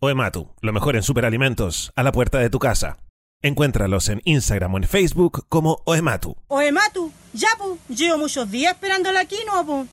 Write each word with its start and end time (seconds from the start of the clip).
Oematu, 0.00 0.54
lo 0.60 0.72
mejor 0.72 0.94
en 0.94 1.02
superalimentos, 1.02 1.92
a 1.96 2.04
la 2.04 2.12
puerta 2.12 2.38
de 2.38 2.50
tu 2.50 2.60
casa. 2.60 2.98
Encuéntralos 3.42 4.08
en 4.08 4.22
Instagram 4.24 4.74
o 4.74 4.76
en 4.76 4.84
Facebook 4.84 5.44
como 5.48 5.82
Oematu. 5.86 6.36
Oematu, 6.46 7.12
ya 7.32 7.48
pu, 7.58 7.78
llevo 7.92 8.16
muchos 8.16 8.48
días 8.48 8.74
esperando 8.74 9.10
la 9.10 9.24
quinoa, 9.24 9.64
pu. 9.66 9.88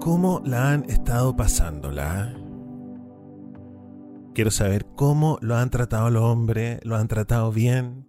¿Cómo 0.00 0.40
la 0.46 0.72
han 0.72 0.88
estado 0.88 1.36
pasándola? 1.36 2.34
Quiero 4.34 4.50
saber 4.50 4.86
cómo 4.96 5.36
lo 5.42 5.56
han 5.56 5.68
tratado 5.68 6.08
los 6.08 6.22
hombres, 6.22 6.80
lo 6.84 6.96
han 6.96 7.06
tratado 7.06 7.52
bien. 7.52 8.08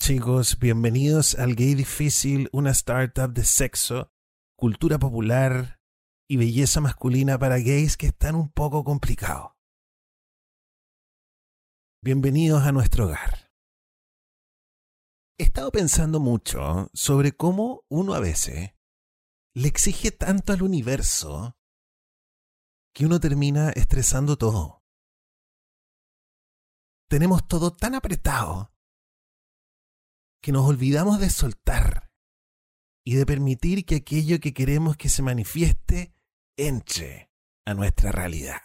Chicos, 0.00 0.60
bienvenidos 0.60 1.34
al 1.34 1.56
Gay 1.56 1.74
Difícil, 1.74 2.48
una 2.52 2.70
startup 2.70 3.32
de 3.32 3.42
sexo, 3.42 4.12
cultura 4.56 5.00
popular 5.00 5.80
y 6.28 6.36
belleza 6.36 6.80
masculina 6.80 7.36
para 7.36 7.58
gays 7.58 7.96
que 7.96 8.06
están 8.06 8.36
un 8.36 8.48
poco 8.48 8.84
complicados. 8.84 9.50
Bienvenidos 12.04 12.62
a 12.62 12.70
nuestro 12.70 13.06
hogar. 13.06 13.50
He 15.38 15.42
estado 15.42 15.72
pensando 15.72 16.20
mucho 16.20 16.88
sobre 16.94 17.32
cómo 17.32 17.84
uno 17.88 18.14
a 18.14 18.20
veces 18.20 18.75
le 19.56 19.68
exige 19.68 20.10
tanto 20.10 20.52
al 20.52 20.60
universo 20.60 21.56
que 22.94 23.06
uno 23.06 23.20
termina 23.20 23.70
estresando 23.70 24.36
todo. 24.36 24.84
Tenemos 27.08 27.48
todo 27.48 27.72
tan 27.72 27.94
apretado 27.94 28.74
que 30.42 30.52
nos 30.52 30.68
olvidamos 30.68 31.20
de 31.20 31.30
soltar 31.30 32.12
y 33.02 33.14
de 33.14 33.24
permitir 33.24 33.86
que 33.86 33.96
aquello 33.96 34.40
que 34.40 34.52
queremos 34.52 34.98
que 34.98 35.08
se 35.08 35.22
manifieste 35.22 36.14
entre 36.58 37.32
a 37.64 37.72
nuestra 37.72 38.12
realidad. 38.12 38.60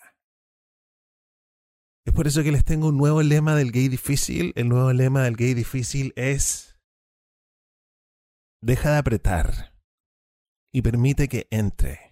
Es 2.05 2.13
por 2.13 2.27
eso 2.27 2.43
que 2.43 2.51
les 2.51 2.65
tengo 2.65 2.89
un 2.89 2.97
nuevo 2.97 3.21
lema 3.21 3.55
del 3.55 3.71
gay 3.71 3.87
difícil. 3.87 4.51
El 4.57 4.67
nuevo 4.67 4.91
lema 4.91 5.23
del 5.23 5.37
gay 5.37 5.53
difícil 5.53 6.11
es 6.17 6.77
deja 8.61 8.91
de 8.91 8.97
apretar 8.97 9.70
y 10.73 10.81
permite 10.81 11.27
que 11.27 11.47
entre. 11.51 12.11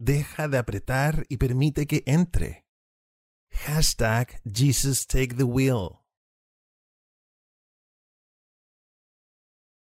Deja 0.00 0.46
de 0.46 0.58
apretar 0.58 1.26
y 1.28 1.38
permite 1.38 1.86
que 1.86 2.04
entre. 2.06 2.64
Hashtag 3.50 4.40
Jesus 4.44 5.06
Take 5.06 5.34
the 5.34 5.42
Wheel. 5.42 5.98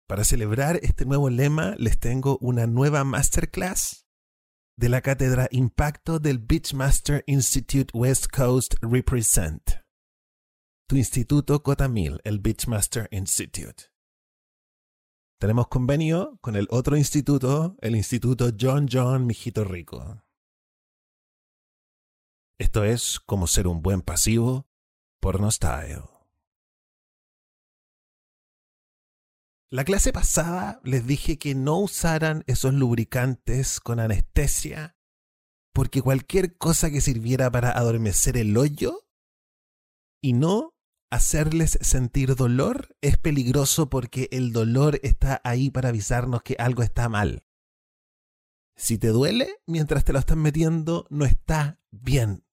Para 0.08 0.24
celebrar 0.24 0.80
este 0.82 1.06
nuevo 1.06 1.30
lema 1.30 1.76
les 1.78 2.00
tengo 2.00 2.38
una 2.42 2.66
nueva 2.68 3.04
masterclass 3.04 4.08
de 4.78 4.90
la 4.90 5.02
cátedra 5.02 5.48
Impacto 5.52 6.20
del 6.20 6.40
Beachmaster 6.40 7.24
Institute 7.28 7.92
West 7.94 8.28
Coast 8.36 8.74
Represent. 8.82 9.84
Tu 10.90 10.98
instituto 10.98 11.62
Cotamil, 11.62 12.20
el 12.24 12.40
Beachmaster 12.40 13.08
Institute. 13.12 13.91
Tenemos 15.42 15.70
convenio 15.70 16.38
con 16.40 16.56
el 16.56 16.68
otro 16.70 16.96
instituto, 16.96 17.76
el 17.82 17.96
Instituto 17.96 18.52
John 18.60 18.86
John 18.88 19.26
Mijito 19.26 19.64
Rico. 19.64 20.24
Esto 22.60 22.84
es 22.84 23.20
como 23.20 23.48
ser 23.48 23.66
un 23.66 23.82
buen 23.82 24.04
pasivo 24.04 24.68
porno 25.20 25.50
style. 25.50 26.04
La 29.72 29.84
clase 29.84 30.14
pasada 30.14 30.80
les 30.84 31.08
dije 31.08 31.40
que 31.40 31.56
no 31.56 31.80
usaran 31.80 32.44
esos 32.46 32.76
lubricantes 32.76 33.80
con 33.80 34.00
anestesia 34.00 34.96
porque 35.74 36.04
cualquier 36.04 36.56
cosa 36.60 36.92
que 36.92 37.02
sirviera 37.02 37.50
para 37.50 37.72
adormecer 37.72 38.38
el 38.38 38.56
hoyo 38.56 39.08
y 40.22 40.34
no 40.34 40.71
hacerles 41.12 41.78
sentir 41.82 42.36
dolor 42.36 42.96
es 43.02 43.18
peligroso 43.18 43.90
porque 43.90 44.30
el 44.32 44.54
dolor 44.54 45.00
está 45.04 45.42
ahí 45.44 45.70
para 45.70 45.90
avisarnos 45.90 46.42
que 46.42 46.56
algo 46.58 46.84
está 46.84 47.10
mal. 47.10 47.46
Si 48.78 48.98
te 48.98 49.10
duele 49.10 49.62
mientras 49.68 50.06
te 50.06 50.14
lo 50.14 50.20
están 50.20 50.40
metiendo, 50.40 51.06
no 51.10 51.26
está 51.26 51.80
bien. 51.92 52.46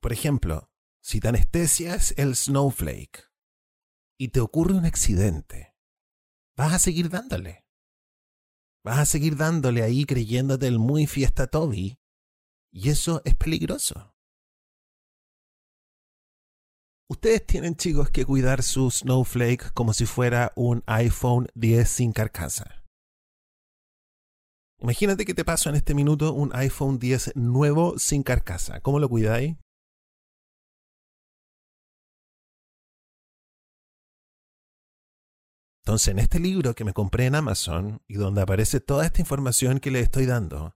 Por 0.00 0.12
ejemplo, 0.12 0.70
si 1.00 1.20
te 1.20 1.28
anestesias 1.28 2.14
el 2.16 2.34
snowflake 2.34 3.30
y 4.18 4.28
te 4.28 4.40
ocurre 4.40 4.74
un 4.74 4.86
accidente, 4.86 5.76
vas 6.56 6.72
a 6.72 6.78
seguir 6.78 7.10
dándole. 7.10 7.66
Vas 8.82 8.98
a 8.98 9.06
seguir 9.06 9.36
dándole 9.36 9.82
ahí 9.82 10.04
creyéndote 10.04 10.66
el 10.66 10.78
muy 10.78 11.06
fiesta 11.06 11.46
Toby. 11.46 11.98
Y 12.70 12.90
eso 12.90 13.22
es 13.24 13.34
peligroso. 13.34 14.13
Ustedes 17.10 17.44
tienen, 17.44 17.76
chicos, 17.76 18.10
que 18.10 18.24
cuidar 18.24 18.62
su 18.62 18.90
snowflake 18.90 19.72
como 19.74 19.92
si 19.92 20.06
fuera 20.06 20.52
un 20.56 20.82
iPhone 20.86 21.48
10 21.54 21.88
sin 21.88 22.12
carcasa. 22.12 22.82
Imagínate 24.80 25.26
que 25.26 25.34
te 25.34 25.44
paso 25.44 25.68
en 25.68 25.76
este 25.76 25.94
minuto 25.94 26.32
un 26.32 26.50
iPhone 26.54 26.98
10 26.98 27.36
nuevo 27.36 27.98
sin 27.98 28.22
carcasa. 28.22 28.80
¿Cómo 28.80 28.98
lo 28.98 29.08
cuidáis? 29.08 29.56
Entonces, 35.82 36.08
en 36.08 36.18
este 36.18 36.40
libro 36.40 36.74
que 36.74 36.84
me 36.84 36.94
compré 36.94 37.26
en 37.26 37.34
Amazon 37.34 38.02
y 38.08 38.14
donde 38.14 38.40
aparece 38.40 38.80
toda 38.80 39.04
esta 39.04 39.20
información 39.20 39.80
que 39.80 39.90
les 39.90 40.04
estoy 40.04 40.24
dando, 40.24 40.74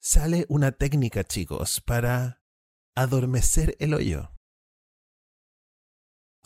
sale 0.00 0.46
una 0.48 0.72
técnica, 0.72 1.24
chicos, 1.24 1.82
para 1.82 2.42
adormecer 2.96 3.76
el 3.78 3.92
hoyo. 3.92 4.37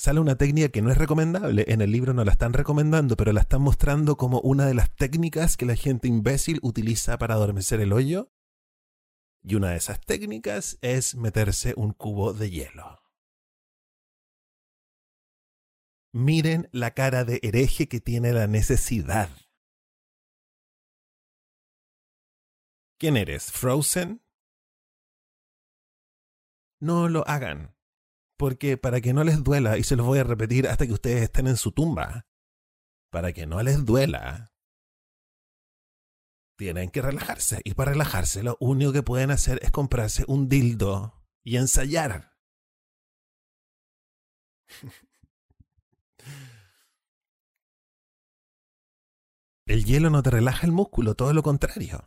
Sale 0.02 0.18
una 0.18 0.34
técnica 0.34 0.68
que 0.70 0.82
no 0.82 0.90
es 0.90 0.98
recomendable. 0.98 1.64
En 1.68 1.80
el 1.80 1.92
libro 1.92 2.12
no 2.12 2.24
la 2.24 2.32
están 2.32 2.54
recomendando, 2.54 3.16
pero 3.16 3.32
la 3.32 3.42
están 3.42 3.62
mostrando 3.62 4.16
como 4.16 4.40
una 4.40 4.66
de 4.66 4.74
las 4.74 4.92
técnicas 4.96 5.56
que 5.56 5.64
la 5.64 5.76
gente 5.76 6.08
imbécil 6.08 6.58
utiliza 6.62 7.18
para 7.18 7.34
adormecer 7.34 7.78
el 7.78 7.92
hoyo. 7.92 8.32
Y 9.44 9.54
una 9.54 9.70
de 9.70 9.76
esas 9.76 10.00
técnicas 10.00 10.76
es 10.80 11.14
meterse 11.14 11.74
un 11.76 11.92
cubo 11.92 12.32
de 12.32 12.50
hielo. 12.50 13.00
Miren 16.12 16.68
la 16.72 16.94
cara 16.94 17.24
de 17.24 17.38
hereje 17.40 17.86
que 17.86 18.00
tiene 18.00 18.32
la 18.32 18.48
necesidad. 18.48 19.30
¿Quién 22.98 23.16
eres? 23.16 23.52
¿Frozen? 23.52 24.20
No 26.80 27.08
lo 27.08 27.24
hagan. 27.28 27.76
Porque 28.42 28.76
para 28.76 29.00
que 29.00 29.12
no 29.12 29.22
les 29.22 29.44
duela, 29.44 29.78
y 29.78 29.84
se 29.84 29.94
los 29.94 30.04
voy 30.04 30.18
a 30.18 30.24
repetir 30.24 30.66
hasta 30.66 30.84
que 30.84 30.92
ustedes 30.92 31.22
estén 31.22 31.46
en 31.46 31.56
su 31.56 31.70
tumba, 31.70 32.26
para 33.08 33.32
que 33.32 33.46
no 33.46 33.62
les 33.62 33.84
duela, 33.84 34.52
tienen 36.58 36.90
que 36.90 37.02
relajarse. 37.02 37.60
Y 37.62 37.74
para 37.74 37.92
relajarse, 37.92 38.42
lo 38.42 38.56
único 38.58 38.92
que 38.92 39.04
pueden 39.04 39.30
hacer 39.30 39.60
es 39.62 39.70
comprarse 39.70 40.24
un 40.26 40.48
dildo 40.48 41.22
y 41.44 41.56
ensayar. 41.56 42.36
El 49.66 49.84
hielo 49.84 50.10
no 50.10 50.20
te 50.20 50.30
relaja 50.30 50.66
el 50.66 50.72
músculo, 50.72 51.14
todo 51.14 51.32
lo 51.32 51.44
contrario. 51.44 52.04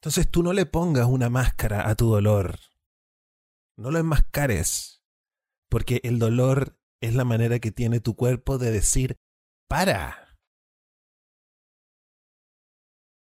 Entonces 0.00 0.28
tú 0.28 0.42
no 0.42 0.52
le 0.52 0.66
pongas 0.66 1.06
una 1.06 1.30
máscara 1.30 1.88
a 1.88 1.94
tu 1.94 2.08
dolor. 2.10 2.58
No 3.76 3.90
lo 3.90 3.98
enmascares. 3.98 5.02
Porque 5.68 6.00
el 6.04 6.18
dolor 6.18 6.78
es 7.00 7.14
la 7.14 7.24
manera 7.24 7.58
que 7.58 7.72
tiene 7.72 8.00
tu 8.00 8.14
cuerpo 8.14 8.58
de 8.58 8.70
decir, 8.70 9.16
para. 9.68 10.38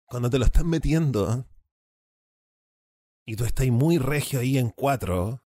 Cuando 0.06 0.28
te 0.28 0.38
lo 0.38 0.44
están 0.44 0.68
metiendo 0.68 1.48
y 3.26 3.36
tú 3.36 3.44
estás 3.44 3.68
muy 3.68 3.98
regio 3.98 4.40
ahí 4.40 4.58
en 4.58 4.70
cuatro 4.70 5.44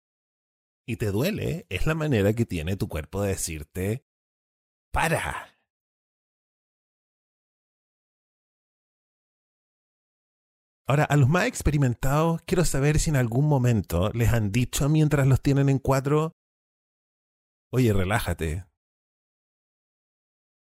y 0.87 0.97
te 0.97 1.07
duele, 1.07 1.65
es 1.69 1.85
la 1.85 1.95
manera 1.95 2.33
que 2.33 2.45
tiene 2.45 2.77
tu 2.77 2.87
cuerpo 2.87 3.21
de 3.21 3.29
decirte, 3.29 4.05
para. 4.91 5.54
Ahora, 10.87 11.05
a 11.05 11.17
los 11.17 11.29
más 11.29 11.47
experimentados, 11.47 12.41
quiero 12.43 12.63
saber 12.63 12.99
si 12.99 13.09
en 13.09 13.15
algún 13.15 13.47
momento 13.47 14.11
les 14.13 14.31
han 14.33 14.51
dicho 14.51 14.87
mientras 14.87 15.25
los 15.25 15.41
tienen 15.41 15.67
en 15.69 15.79
cuatro, 15.79 16.33
oye, 17.71 17.91
relájate. 17.91 18.65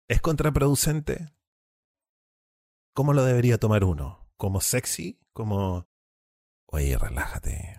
¿Es 0.08 0.22
contraproducente? 0.22 1.28
¿Cómo 2.94 3.12
lo 3.12 3.22
debería 3.22 3.58
tomar 3.58 3.84
uno? 3.84 4.31
¿Como 4.38 4.62
sexy? 4.62 5.20
¿Como, 5.34 5.87
oye, 6.66 6.96
relájate? 6.96 7.78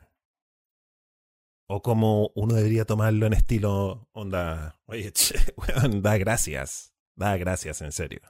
¿O 1.67 1.81
como 1.81 2.31
uno 2.35 2.53
debería 2.53 2.85
tomarlo 2.85 3.25
en 3.25 3.33
estilo, 3.33 4.07
onda, 4.11 4.79
oye, 4.85 5.11
che, 5.13 5.35
weón, 5.57 6.03
da 6.03 6.17
gracias, 6.17 6.93
da 7.15 7.37
gracias 7.37 7.81
en 7.81 7.91
serio? 7.91 8.21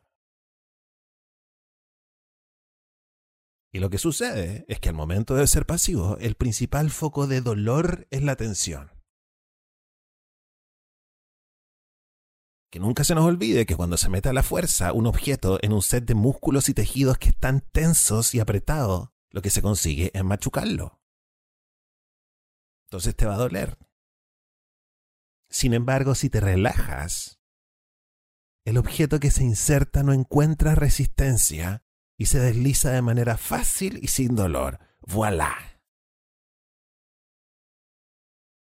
Y 3.72 3.80
lo 3.80 3.90
que 3.90 4.00
sucede 4.00 4.66
es 4.68 4.80
que 4.80 4.90
al 4.90 4.96
momento 4.96 5.36
de 5.36 5.46
ser 5.48 5.66
pasivo, 5.66 6.18
el 6.18 6.36
principal 6.36 6.90
foco 6.90 7.28
de 7.28 7.42
dolor 7.42 8.08
es 8.10 8.24
la 8.24 8.36
tensión. 8.36 8.92
Que 12.72 12.80
nunca 12.80 13.04
se 13.04 13.16
nos 13.16 13.26
olvide 13.26 13.66
que 13.66 13.76
cuando 13.76 13.98
se 13.98 14.10
mete 14.10 14.30
a 14.30 14.34
la 14.34 14.44
fuerza 14.44 14.94
un 14.94 15.08
objeto 15.08 15.60
en 15.62 15.74
un 15.74 15.82
set 15.82 16.06
de 16.06 16.16
músculos 16.16 16.70
y 16.70 16.74
tejidos 16.74 17.18
que 17.18 17.30
están 17.30 17.62
tensos 17.72 18.34
y 18.36 18.40
apretados, 18.40 19.10
lo 19.32 19.42
que 19.42 19.50
se 19.50 19.62
consigue 19.62 20.12
es 20.14 20.24
machucarlo. 20.24 21.00
Entonces 22.88 23.16
te 23.16 23.26
va 23.26 23.36
a 23.36 23.40
doler. 23.40 23.78
Sin 25.50 25.74
embargo, 25.74 26.16
si 26.16 26.30
te 26.30 26.40
relajas, 26.40 27.40
el 28.66 28.78
objeto 28.78 29.20
que 29.20 29.32
se 29.32 29.44
inserta 29.44 30.04
no 30.04 30.14
encuentra 30.14 30.76
resistencia 30.76 31.84
y 32.20 32.26
se 32.26 32.38
desliza 32.38 32.92
de 32.92 33.02
manera 33.02 33.38
fácil 33.38 33.98
y 34.04 34.10
sin 34.10 34.36
dolor. 34.36 34.78
¡Voilà! 35.00 35.56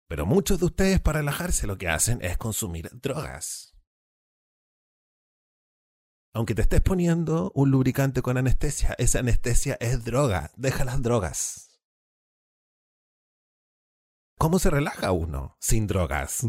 Pero 0.08 0.24
muchos 0.24 0.58
de 0.58 0.64
ustedes 0.64 1.00
para 1.00 1.18
relajarse 1.18 1.66
lo 1.66 1.76
que 1.76 1.88
hacen 1.88 2.18
es 2.22 2.38
consumir 2.38 2.88
drogas. 2.94 3.76
Aunque 6.34 6.54
te 6.54 6.62
estés 6.62 6.80
poniendo 6.80 7.52
un 7.54 7.70
lubricante 7.70 8.22
con 8.22 8.38
anestesia, 8.38 8.94
esa 8.98 9.18
anestesia 9.18 9.76
es 9.80 10.02
droga. 10.02 10.50
Deja 10.56 10.86
las 10.86 11.02
drogas. 11.02 11.78
¿Cómo 14.38 14.58
se 14.58 14.70
relaja 14.70 15.12
uno 15.12 15.58
sin 15.60 15.86
drogas? 15.86 16.48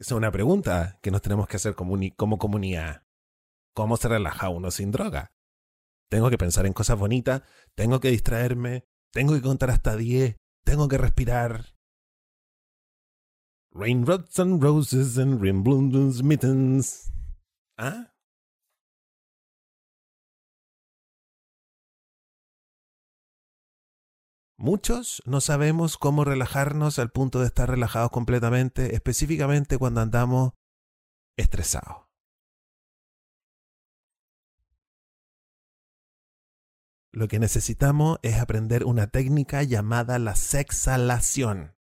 Es 0.00 0.10
una 0.10 0.32
pregunta 0.32 0.98
que 1.02 1.12
nos 1.12 1.22
tenemos 1.22 1.46
que 1.46 1.54
hacer 1.54 1.76
como, 1.76 1.96
como 2.16 2.38
comunidad. 2.38 3.06
¿Cómo 3.74 3.96
se 3.96 4.08
relaja 4.08 4.48
uno 4.48 4.72
sin 4.72 4.90
droga? 4.90 5.32
Tengo 6.12 6.28
que 6.28 6.36
pensar 6.36 6.66
en 6.66 6.74
cosas 6.74 6.98
bonitas, 6.98 7.40
tengo 7.74 7.98
que 7.98 8.10
distraerme, 8.10 8.84
tengo 9.12 9.32
que 9.32 9.40
contar 9.40 9.70
hasta 9.70 9.96
10, 9.96 10.36
tengo 10.62 10.86
que 10.86 10.98
respirar. 10.98 11.74
Raindrops 13.70 14.38
and 14.38 14.62
roses 14.62 15.16
and 15.16 15.40
Rimblen's 15.40 16.22
mittens. 16.22 17.10
¿Ah? 17.78 18.12
Muchos 24.58 25.22
no 25.24 25.40
sabemos 25.40 25.96
cómo 25.96 26.26
relajarnos 26.26 26.98
al 26.98 27.10
punto 27.10 27.40
de 27.40 27.46
estar 27.46 27.70
relajados 27.70 28.10
completamente, 28.10 28.94
específicamente 28.94 29.78
cuando 29.78 30.02
andamos 30.02 30.52
estresados. 31.38 32.01
Lo 37.14 37.28
que 37.28 37.38
necesitamos 37.38 38.18
es 38.22 38.38
aprender 38.38 38.86
una 38.86 39.06
técnica 39.06 39.62
llamada 39.62 40.18
la 40.18 40.34
sexalación. 40.34 41.76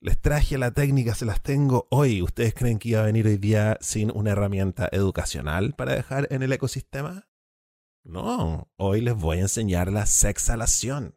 Les 0.00 0.20
traje 0.20 0.58
la 0.58 0.72
técnica, 0.72 1.14
se 1.14 1.24
las 1.24 1.40
tengo 1.40 1.86
hoy. 1.88 2.20
¿Ustedes 2.20 2.52
creen 2.52 2.80
que 2.80 2.88
iba 2.88 3.00
a 3.00 3.04
venir 3.04 3.28
hoy 3.28 3.36
día 3.36 3.78
sin 3.80 4.10
una 4.10 4.32
herramienta 4.32 4.88
educacional 4.90 5.74
para 5.74 5.94
dejar 5.94 6.26
en 6.32 6.42
el 6.42 6.52
ecosistema? 6.52 7.28
No, 8.02 8.72
hoy 8.76 9.02
les 9.02 9.14
voy 9.14 9.38
a 9.38 9.42
enseñar 9.42 9.92
la 9.92 10.06
sexalación. 10.06 11.16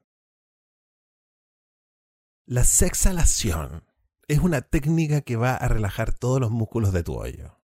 La 2.45 2.63
sexalación 2.63 3.83
es 4.27 4.37
una 4.37 4.61
técnica 4.61 5.21
que 5.21 5.37
va 5.37 5.55
a 5.55 5.67
relajar 5.67 6.13
todos 6.13 6.39
los 6.39 6.51
músculos 6.51 6.93
de 6.93 7.01
tu 7.01 7.15
hoyo. 7.15 7.54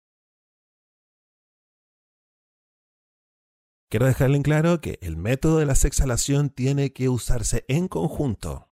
Quiero 3.92 4.06
dejarle 4.06 4.38
en 4.38 4.42
claro 4.42 4.80
que 4.80 4.98
el 5.02 5.18
método 5.18 5.58
de 5.58 5.66
la 5.66 5.74
sexalación 5.74 6.48
tiene 6.48 6.94
que 6.94 7.10
usarse 7.10 7.66
en 7.68 7.88
conjunto 7.88 8.70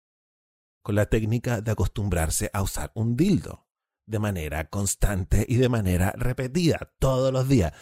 con 0.84 0.94
la 0.94 1.08
técnica 1.08 1.60
de 1.60 1.72
acostumbrarse 1.72 2.52
a 2.54 2.62
usar 2.62 2.92
un 2.94 3.18
dildo 3.18 3.68
de 4.06 4.20
manera 4.20 4.70
constante 4.70 5.44
y 5.50 5.56
de 5.56 5.70
manera 5.70 6.14
repetida 6.16 6.94
todos 7.00 7.34
los 7.34 7.50
días. 7.50 7.74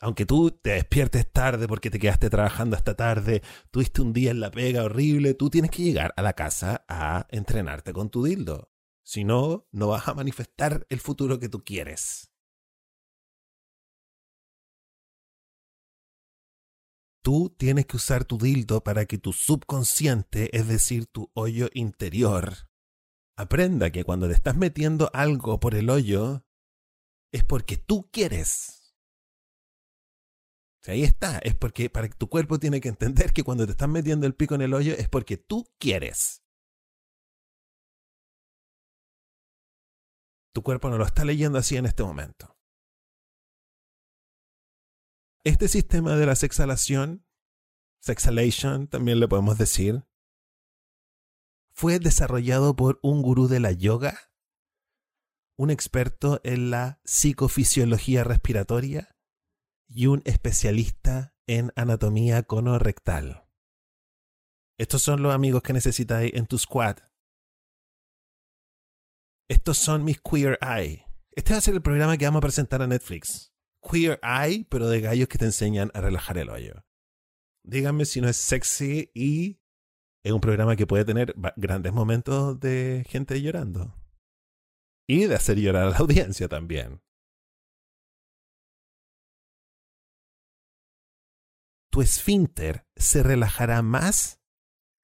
Aunque 0.00 0.26
tú 0.26 0.50
te 0.50 0.70
despiertes 0.70 1.30
tarde 1.30 1.68
porque 1.68 1.90
te 1.90 2.00
quedaste 2.00 2.28
trabajando 2.28 2.74
hasta 2.74 2.96
tarde, 2.96 3.40
tuviste 3.70 4.02
un 4.02 4.12
día 4.12 4.32
en 4.32 4.40
la 4.40 4.50
pega 4.50 4.82
horrible, 4.82 5.34
tú 5.34 5.48
tienes 5.48 5.70
que 5.70 5.84
llegar 5.84 6.12
a 6.16 6.22
la 6.22 6.32
casa 6.32 6.84
a 6.88 7.28
entrenarte 7.30 7.92
con 7.92 8.10
tu 8.10 8.24
dildo. 8.24 8.72
Si 9.04 9.22
no, 9.22 9.68
no 9.70 9.86
vas 9.86 10.08
a 10.08 10.14
manifestar 10.14 10.88
el 10.88 10.98
futuro 10.98 11.38
que 11.38 11.48
tú 11.48 11.62
quieres. 11.62 12.32
Tú 17.22 17.54
tienes 17.58 17.86
que 17.86 17.96
usar 17.96 18.24
tu 18.24 18.38
dildo 18.38 18.82
para 18.82 19.04
que 19.04 19.18
tu 19.18 19.32
subconsciente, 19.32 20.56
es 20.56 20.66
decir, 20.66 21.06
tu 21.06 21.30
hoyo 21.34 21.68
interior, 21.74 22.70
aprenda 23.36 23.90
que 23.90 24.04
cuando 24.04 24.26
te 24.26 24.34
estás 24.34 24.56
metiendo 24.56 25.10
algo 25.12 25.60
por 25.60 25.74
el 25.74 25.90
hoyo, 25.90 26.44
es 27.32 27.44
porque 27.44 27.76
tú 27.76 28.10
quieres. 28.10 28.96
ahí 30.86 31.02
está, 31.02 31.38
es 31.40 31.54
porque 31.54 31.90
para 31.90 32.08
que 32.08 32.14
tu 32.14 32.28
cuerpo 32.28 32.58
tiene 32.58 32.80
que 32.80 32.88
entender 32.88 33.32
que 33.32 33.44
cuando 33.44 33.66
te 33.66 33.72
estás 33.72 33.88
metiendo 33.88 34.26
el 34.26 34.34
pico 34.34 34.54
en 34.54 34.62
el 34.62 34.74
hoyo 34.74 34.94
es 34.94 35.08
porque 35.08 35.36
tú 35.36 35.66
quieres. 35.78 36.42
Tu 40.52 40.62
cuerpo 40.62 40.90
no 40.90 40.98
lo 40.98 41.04
está 41.04 41.24
leyendo 41.24 41.58
así 41.58 41.76
en 41.76 41.86
este 41.86 42.02
momento. 42.02 42.59
Este 45.42 45.68
sistema 45.68 46.16
de 46.16 46.26
la 46.26 46.36
sexalación, 46.36 47.24
sexalation 48.00 48.88
también 48.88 49.20
le 49.20 49.28
podemos 49.28 49.56
decir, 49.56 50.04
fue 51.72 51.98
desarrollado 51.98 52.76
por 52.76 53.00
un 53.02 53.22
gurú 53.22 53.48
de 53.48 53.58
la 53.58 53.72
yoga, 53.72 54.18
un 55.56 55.70
experto 55.70 56.42
en 56.44 56.70
la 56.70 57.00
psicofisiología 57.04 58.22
respiratoria 58.22 59.16
y 59.88 60.08
un 60.08 60.20
especialista 60.26 61.34
en 61.46 61.72
anatomía 61.74 62.42
conorectal. 62.42 63.48
Estos 64.76 65.02
son 65.02 65.22
los 65.22 65.34
amigos 65.34 65.62
que 65.62 65.72
necesitáis 65.72 66.34
en 66.34 66.46
tu 66.46 66.58
squad. 66.58 66.98
Estos 69.48 69.78
son 69.78 70.04
mis 70.04 70.20
Queer 70.20 70.58
Eye. 70.60 71.06
Este 71.32 71.52
va 71.52 71.58
a 71.58 71.62
ser 71.62 71.74
el 71.74 71.82
programa 71.82 72.18
que 72.18 72.26
vamos 72.26 72.40
a 72.40 72.42
presentar 72.42 72.82
a 72.82 72.86
Netflix. 72.86 73.49
Queer 73.82 74.20
Eye, 74.22 74.66
pero 74.68 74.88
de 74.88 75.00
gallos 75.00 75.28
que 75.28 75.38
te 75.38 75.46
enseñan 75.46 75.90
a 75.94 76.00
relajar 76.00 76.38
el 76.38 76.50
hoyo. 76.50 76.84
Díganme 77.64 78.04
si 78.04 78.20
no 78.20 78.28
es 78.28 78.36
sexy 78.36 79.10
y 79.14 79.60
es 80.22 80.32
un 80.32 80.40
programa 80.40 80.76
que 80.76 80.86
puede 80.86 81.04
tener 81.04 81.34
grandes 81.56 81.92
momentos 81.92 82.58
de 82.60 83.04
gente 83.08 83.40
llorando. 83.40 83.94
Y 85.08 85.26
de 85.26 85.34
hacer 85.34 85.58
llorar 85.58 85.84
a 85.84 85.90
la 85.90 85.96
audiencia 85.98 86.48
también. 86.48 87.02
Tu 91.90 92.02
esfínter 92.02 92.86
se 92.96 93.22
relajará 93.22 93.82
más 93.82 94.40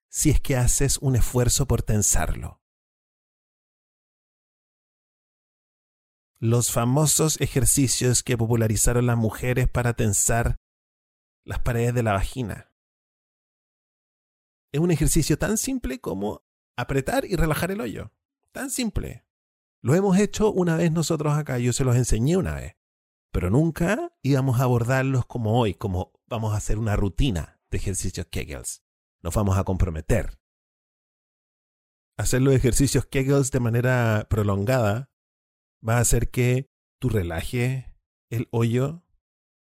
si 0.08 0.30
es 0.30 0.40
que 0.40 0.56
haces 0.56 0.98
un 0.98 1.16
esfuerzo 1.16 1.66
por 1.66 1.82
tensarlo. 1.82 2.62
Los 6.38 6.70
famosos 6.70 7.40
ejercicios 7.40 8.22
que 8.22 8.36
popularizaron 8.36 9.06
las 9.06 9.16
mujeres 9.16 9.68
para 9.68 9.94
tensar 9.94 10.56
las 11.44 11.60
paredes 11.60 11.94
de 11.94 12.02
la 12.02 12.12
vagina. 12.12 12.72
Es 14.72 14.80
un 14.80 14.90
ejercicio 14.90 15.38
tan 15.38 15.56
simple 15.56 16.00
como 16.00 16.44
apretar 16.76 17.24
y 17.24 17.36
relajar 17.36 17.70
el 17.70 17.80
hoyo. 17.80 18.12
Tan 18.52 18.70
simple. 18.70 19.24
Lo 19.80 19.94
hemos 19.94 20.18
hecho 20.18 20.52
una 20.52 20.76
vez 20.76 20.92
nosotros 20.92 21.34
acá, 21.34 21.58
yo 21.58 21.72
se 21.72 21.84
los 21.84 21.96
enseñé 21.96 22.36
una 22.36 22.54
vez. 22.54 22.76
Pero 23.32 23.50
nunca 23.50 24.12
íbamos 24.22 24.60
a 24.60 24.64
abordarlos 24.64 25.24
como 25.26 25.58
hoy, 25.58 25.74
como 25.74 26.12
vamos 26.26 26.52
a 26.52 26.56
hacer 26.56 26.78
una 26.78 26.96
rutina 26.96 27.60
de 27.70 27.78
ejercicios 27.78 28.26
Kegels. 28.26 28.82
Nos 29.22 29.34
vamos 29.34 29.56
a 29.56 29.64
comprometer. 29.64 30.38
Hacer 32.18 32.42
los 32.42 32.54
ejercicios 32.54 33.06
Kegels 33.06 33.50
de 33.50 33.60
manera 33.60 34.26
prolongada 34.28 35.10
va 35.86 35.98
a 35.98 36.00
hacer 36.00 36.30
que 36.30 36.66
tú 37.00 37.08
relaje 37.08 37.94
el 38.30 38.48
hoyo 38.50 39.04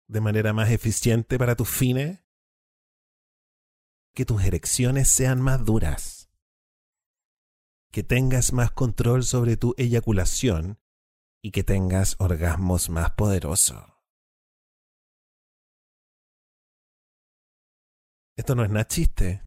de 0.09 0.21
manera 0.21 0.53
más 0.53 0.71
eficiente 0.71 1.39
para 1.39 1.57
tus 1.57 1.69
fines. 1.69 2.25
que 4.15 4.25
tus 4.25 4.43
erecciones 4.43 5.09
sean 5.09 5.41
más 5.41 5.65
duras, 5.65 6.29
que 7.93 8.03
tengas 8.03 8.53
más 8.53 8.73
control 8.73 9.23
sobre 9.23 9.57
tu 9.57 9.75
eyaculación 9.79 10.81
y 11.41 11.53
que 11.53 11.63
tengas 11.63 12.17
orgasmos 12.19 12.91
más 12.91 13.13
poderosos. 13.13 13.81
Esto 18.37 18.57
no 18.57 18.65
es 18.65 18.71
nada 18.71 18.89
chiste. 18.89 19.45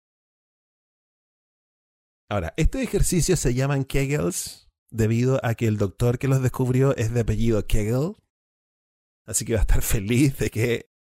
Ahora, 2.29 2.53
estos 2.55 2.79
ejercicios 2.79 3.41
se 3.41 3.53
llaman 3.53 3.83
Kegels 3.83 4.70
debido 4.91 5.39
a 5.43 5.55
que 5.55 5.67
el 5.67 5.77
doctor 5.77 6.19
que 6.19 6.27
los 6.27 6.41
descubrió 6.41 6.95
es 6.95 7.13
de 7.13 7.21
apellido 7.21 7.65
Kegel. 7.65 8.15
Así 9.25 9.45
que 9.45 9.53
va 9.53 9.59
a 9.59 9.61
estar 9.61 9.81
feliz 9.81 10.37
de 10.37 10.49
que 10.49 10.91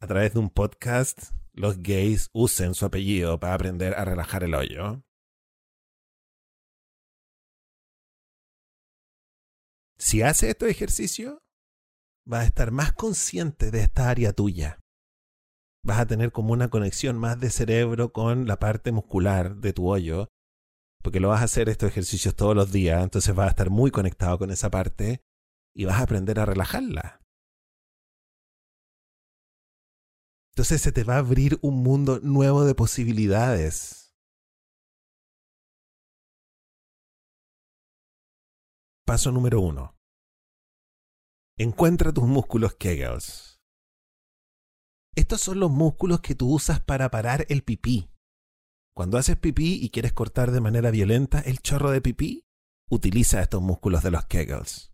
a 0.00 0.06
través 0.06 0.34
de 0.34 0.40
un 0.40 0.50
podcast 0.50 1.32
los 1.52 1.82
gays 1.82 2.28
usen 2.32 2.74
su 2.74 2.84
apellido 2.84 3.38
para 3.38 3.54
aprender 3.54 3.94
a 3.94 4.04
relajar 4.04 4.42
el 4.42 4.54
hoyo. 4.54 5.02
Si 9.96 10.22
hace 10.22 10.50
este 10.50 10.68
ejercicio, 10.68 11.42
vas 12.26 12.42
a 12.42 12.46
estar 12.46 12.72
más 12.72 12.92
consciente 12.92 13.70
de 13.70 13.82
esta 13.82 14.10
área 14.10 14.32
tuya. 14.32 14.80
Vas 15.82 16.00
a 16.00 16.06
tener 16.06 16.32
como 16.32 16.52
una 16.52 16.68
conexión 16.68 17.16
más 17.18 17.38
de 17.38 17.50
cerebro 17.50 18.12
con 18.12 18.46
la 18.46 18.58
parte 18.58 18.90
muscular 18.90 19.56
de 19.56 19.72
tu 19.72 19.88
hoyo, 19.88 20.28
porque 21.04 21.20
lo 21.20 21.28
vas 21.28 21.42
a 21.42 21.44
hacer 21.44 21.68
estos 21.68 21.90
ejercicios 21.90 22.34
todos 22.34 22.56
los 22.56 22.72
días, 22.72 23.02
entonces 23.02 23.34
vas 23.34 23.48
a 23.48 23.50
estar 23.50 23.68
muy 23.68 23.90
conectado 23.90 24.38
con 24.38 24.50
esa 24.50 24.70
parte 24.70 25.20
y 25.76 25.84
vas 25.84 26.00
a 26.00 26.04
aprender 26.04 26.40
a 26.40 26.46
relajarla. 26.46 27.20
Entonces 30.52 30.80
se 30.80 30.92
te 30.92 31.04
va 31.04 31.16
a 31.16 31.18
abrir 31.18 31.58
un 31.60 31.82
mundo 31.82 32.20
nuevo 32.20 32.64
de 32.64 32.74
posibilidades. 32.74 34.16
Paso 39.04 39.30
número 39.30 39.60
uno. 39.60 39.94
Encuentra 41.58 42.14
tus 42.14 42.24
músculos 42.24 42.76
Kegels. 42.76 43.60
Estos 45.14 45.42
son 45.42 45.60
los 45.60 45.70
músculos 45.70 46.22
que 46.22 46.34
tú 46.34 46.54
usas 46.54 46.80
para 46.80 47.10
parar 47.10 47.44
el 47.50 47.62
pipí. 47.62 48.13
Cuando 48.94 49.18
haces 49.18 49.36
pipí 49.36 49.80
y 49.82 49.90
quieres 49.90 50.12
cortar 50.12 50.52
de 50.52 50.60
manera 50.60 50.90
violenta 50.90 51.40
el 51.40 51.58
chorro 51.58 51.90
de 51.90 52.00
pipí, 52.00 52.46
utiliza 52.88 53.42
estos 53.42 53.60
músculos 53.60 54.02
de 54.02 54.12
los 54.12 54.24
Kegels. 54.26 54.92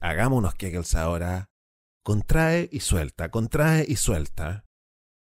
Hagamos 0.00 0.38
unos 0.38 0.54
Kegels 0.54 0.94
ahora 0.94 1.50
contrae 2.04 2.68
y 2.70 2.80
suelta, 2.80 3.30
contrae 3.30 3.84
y 3.88 3.96
suelta. 3.96 4.66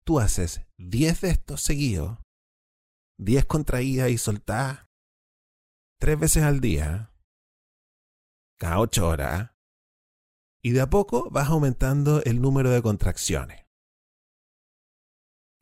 Tú 0.04 0.20
haces 0.20 0.62
10 0.78 1.20
de 1.20 1.30
estos 1.30 1.62
seguidos, 1.62 2.18
10 3.18 3.44
contraídas 3.46 4.10
y 4.10 4.18
soltadas, 4.18 4.86
tres 5.98 6.18
veces 6.18 6.44
al 6.44 6.60
día, 6.60 7.12
cada 8.58 8.80
8 8.80 9.06
horas, 9.06 9.50
y 10.62 10.70
de 10.70 10.80
a 10.80 10.90
poco 10.90 11.28
vas 11.30 11.48
aumentando 11.48 12.22
el 12.22 12.40
número 12.40 12.70
de 12.70 12.82
contracciones. 12.82 13.59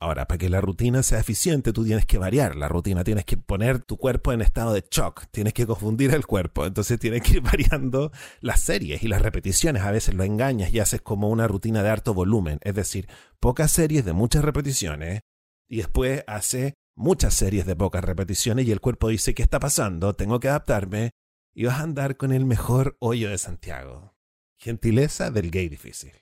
Ahora, 0.00 0.28
para 0.28 0.38
que 0.38 0.48
la 0.48 0.60
rutina 0.60 1.02
sea 1.02 1.18
eficiente, 1.18 1.72
tú 1.72 1.84
tienes 1.84 2.06
que 2.06 2.18
variar 2.18 2.54
la 2.54 2.68
rutina, 2.68 3.02
tienes 3.02 3.24
que 3.24 3.36
poner 3.36 3.80
tu 3.80 3.96
cuerpo 3.96 4.32
en 4.32 4.40
estado 4.40 4.72
de 4.72 4.84
shock, 4.88 5.24
tienes 5.32 5.54
que 5.54 5.66
confundir 5.66 6.14
el 6.14 6.24
cuerpo, 6.24 6.66
entonces 6.66 7.00
tienes 7.00 7.22
que 7.22 7.34
ir 7.34 7.40
variando 7.42 8.12
las 8.40 8.60
series 8.60 9.02
y 9.02 9.08
las 9.08 9.22
repeticiones. 9.22 9.82
A 9.82 9.90
veces 9.90 10.14
lo 10.14 10.22
engañas 10.22 10.72
y 10.72 10.78
haces 10.78 11.00
como 11.00 11.28
una 11.28 11.48
rutina 11.48 11.82
de 11.82 11.90
alto 11.90 12.14
volumen, 12.14 12.60
es 12.62 12.76
decir, 12.76 13.08
pocas 13.40 13.72
series 13.72 14.04
de 14.04 14.12
muchas 14.12 14.44
repeticiones 14.44 15.22
y 15.68 15.78
después 15.78 16.22
hace 16.28 16.74
muchas 16.94 17.34
series 17.34 17.66
de 17.66 17.74
pocas 17.74 18.04
repeticiones 18.04 18.66
y 18.66 18.72
el 18.72 18.80
cuerpo 18.80 19.08
dice, 19.08 19.34
¿qué 19.34 19.42
está 19.42 19.58
pasando? 19.58 20.14
Tengo 20.14 20.38
que 20.38 20.48
adaptarme 20.48 21.10
y 21.52 21.64
vas 21.64 21.80
a 21.80 21.82
andar 21.82 22.16
con 22.16 22.32
el 22.32 22.44
mejor 22.44 22.96
hoyo 23.00 23.30
de 23.30 23.38
Santiago. 23.38 24.14
Gentileza 24.60 25.32
del 25.32 25.50
gay 25.50 25.68
difícil. 25.68 26.12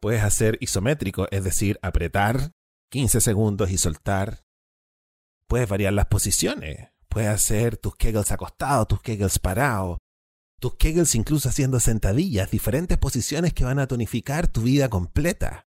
Puedes 0.00 0.22
hacer 0.22 0.58
isométrico, 0.60 1.26
es 1.30 1.42
decir, 1.44 1.78
apretar 1.82 2.52
15 2.90 3.20
segundos 3.20 3.70
y 3.70 3.78
soltar. 3.78 4.44
Puedes 5.48 5.68
variar 5.68 5.92
las 5.92 6.06
posiciones. 6.06 6.90
Puedes 7.08 7.30
hacer 7.30 7.76
tus 7.76 7.96
kegels 7.96 8.30
acostados, 8.30 8.88
tus 8.88 9.00
kegels 9.00 9.38
parados, 9.38 9.98
tus 10.60 10.76
kegels 10.76 11.14
incluso 11.14 11.48
haciendo 11.48 11.80
sentadillas, 11.80 12.50
diferentes 12.50 12.98
posiciones 12.98 13.54
que 13.54 13.64
van 13.64 13.78
a 13.78 13.86
tonificar 13.86 14.48
tu 14.48 14.62
vida 14.62 14.88
completa. 14.88 15.66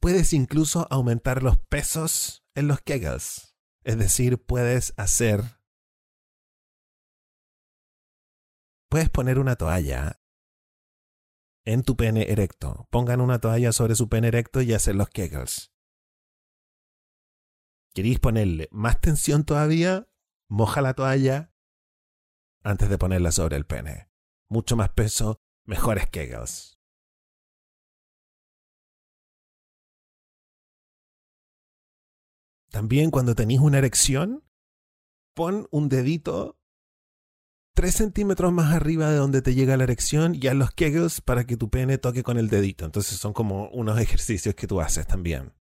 Puedes 0.00 0.32
incluso 0.32 0.86
aumentar 0.90 1.42
los 1.42 1.58
pesos 1.58 2.42
en 2.54 2.68
los 2.68 2.80
kegels. 2.80 3.54
Es 3.84 3.98
decir, 3.98 4.38
puedes 4.42 4.94
hacer... 4.96 5.42
Puedes 8.88 9.10
poner 9.10 9.38
una 9.38 9.54
toalla 9.54 10.19
en 11.64 11.82
tu 11.82 11.96
pene 11.96 12.30
erecto. 12.30 12.86
Pongan 12.90 13.20
una 13.20 13.40
toalla 13.40 13.72
sobre 13.72 13.94
su 13.94 14.08
pene 14.08 14.28
erecto 14.28 14.60
y 14.62 14.72
hacen 14.72 14.98
los 14.98 15.08
kegels. 15.10 15.72
¿Queréis 17.92 18.20
ponerle 18.20 18.68
más 18.70 19.00
tensión 19.00 19.44
todavía? 19.44 20.08
Moja 20.48 20.80
la 20.80 20.94
toalla 20.94 21.52
antes 22.62 22.88
de 22.88 22.98
ponerla 22.98 23.32
sobre 23.32 23.56
el 23.56 23.66
pene. 23.66 24.10
Mucho 24.48 24.76
más 24.76 24.90
peso, 24.90 25.40
mejores 25.64 26.08
kegels. 26.08 26.78
También 32.70 33.10
cuando 33.10 33.34
tenéis 33.34 33.60
una 33.60 33.78
erección, 33.78 34.44
pon 35.34 35.66
un 35.72 35.88
dedito 35.88 36.59
3 37.80 37.94
centímetros 37.94 38.52
más 38.52 38.74
arriba 38.74 39.08
de 39.08 39.16
donde 39.16 39.40
te 39.40 39.54
llega 39.54 39.74
la 39.78 39.84
erección 39.84 40.34
y 40.34 40.46
haz 40.48 40.54
los 40.54 40.70
kegels 40.70 41.22
para 41.22 41.46
que 41.46 41.56
tu 41.56 41.70
pene 41.70 41.96
toque 41.96 42.22
con 42.22 42.36
el 42.36 42.50
dedito. 42.50 42.84
Entonces 42.84 43.16
son 43.16 43.32
como 43.32 43.70
unos 43.70 43.98
ejercicios 43.98 44.54
que 44.54 44.66
tú 44.66 44.82
haces 44.82 45.06
también. 45.06 45.54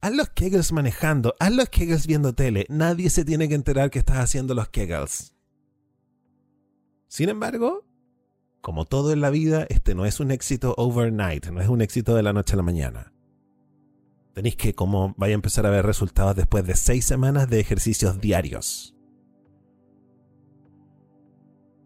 Haz 0.00 0.14
los 0.14 0.30
kegels 0.30 0.72
manejando, 0.72 1.34
haz 1.38 1.52
los 1.52 1.68
kegels 1.68 2.06
viendo 2.06 2.32
tele. 2.32 2.64
Nadie 2.70 3.10
se 3.10 3.26
tiene 3.26 3.46
que 3.46 3.54
enterar 3.54 3.90
que 3.90 3.98
estás 3.98 4.16
haciendo 4.16 4.54
los 4.54 4.70
kegels. 4.70 5.34
Sin 7.06 7.28
embargo, 7.28 7.84
como 8.62 8.86
todo 8.86 9.12
en 9.12 9.20
la 9.20 9.28
vida, 9.28 9.66
este 9.68 9.94
no 9.94 10.06
es 10.06 10.18
un 10.18 10.30
éxito 10.30 10.72
overnight, 10.78 11.48
no 11.48 11.60
es 11.60 11.68
un 11.68 11.82
éxito 11.82 12.14
de 12.14 12.22
la 12.22 12.32
noche 12.32 12.54
a 12.54 12.56
la 12.56 12.62
mañana. 12.62 13.12
Tenéis 14.32 14.56
que, 14.56 14.74
como 14.74 15.12
vaya 15.18 15.34
a 15.34 15.34
empezar 15.34 15.66
a 15.66 15.70
ver 15.70 15.84
resultados 15.84 16.36
después 16.36 16.66
de 16.66 16.74
seis 16.74 17.04
semanas 17.04 17.50
de 17.50 17.60
ejercicios 17.60 18.18
diarios 18.18 18.94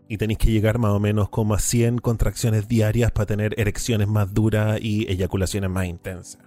y 0.08 0.18
tenéis 0.18 0.38
que 0.38 0.50
llegar 0.50 0.78
más 0.78 0.92
o 0.92 1.00
menos 1.00 1.28
como 1.28 1.54
a 1.54 1.58
100 1.58 1.98
contracciones 1.98 2.68
diarias 2.68 3.10
para 3.12 3.26
tener 3.26 3.58
erecciones 3.58 4.08
más 4.08 4.34
duras 4.34 4.78
y 4.80 5.10
eyaculaciones 5.10 5.70
más 5.70 5.86
intensas. 5.86 6.42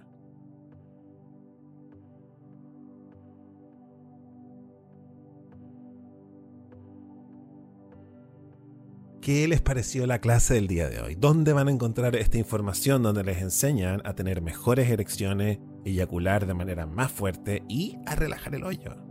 ¿Qué 9.28 9.46
les 9.50 9.60
pareció 9.60 10.08
la 10.08 10.20
clase 10.20 10.54
del 10.54 10.68
día 10.68 10.88
de 10.88 11.02
hoy? 11.02 11.16
¿Dónde 11.16 11.52
van 11.52 11.68
a 11.68 11.72
encontrar 11.72 12.16
esta 12.16 12.38
información 12.38 13.04
donde 13.04 13.26
les 13.26 13.42
enseñan 13.42 14.02
a 14.06 14.14
tener 14.14 14.42
mejores 14.42 14.90
erecciones, 14.90 15.60
eyacular 15.84 16.48
de 16.48 16.54
manera 16.54 16.86
más 16.86 17.12
fuerte 17.12 17.62
y 17.68 17.98
a 18.06 18.16
relajar 18.16 18.56
el 18.56 18.64
hoyo? 18.64 19.07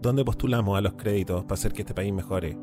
¿Dónde 0.00 0.24
postulamos 0.24 0.78
a 0.78 0.80
los 0.80 0.94
créditos 0.94 1.44
para 1.44 1.54
hacer 1.54 1.72
que 1.72 1.82
este 1.82 1.92
país 1.92 2.12
mejore? 2.12 2.56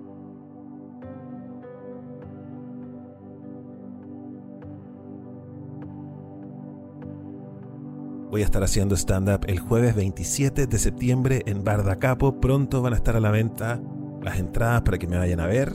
Voy 8.31 8.41
a 8.41 8.45
estar 8.45 8.63
haciendo 8.63 8.95
stand-up 8.95 9.45
el 9.47 9.59
jueves 9.59 9.95
27 9.95 10.67
de 10.67 10.77
septiembre 10.79 11.43
en 11.45 11.63
Bardacapo. 11.63 12.41
Pronto 12.41 12.81
van 12.81 12.93
a 12.93 12.97
estar 12.97 13.15
a 13.15 13.19
la 13.19 13.31
venta 13.31 13.79
las 14.21 14.39
entradas 14.39 14.81
para 14.81 14.97
que 14.97 15.07
me 15.07 15.17
vayan 15.17 15.39
a 15.39 15.47
ver. 15.47 15.73